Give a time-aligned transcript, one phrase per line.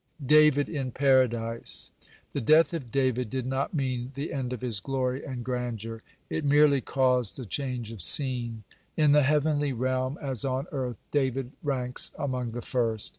[0.17, 1.91] (127) DAVID IN PARADISE
[2.33, 6.01] The death of David did not mean the end of his glory and grandeur.
[6.27, 8.63] It merely caused a change of scene.
[8.97, 13.09] In the heavenly realm as on earth David ranks among the first.